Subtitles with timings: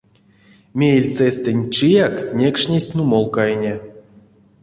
[0.79, 3.73] Меельцестэнть чияк некшнесь нумолкайне.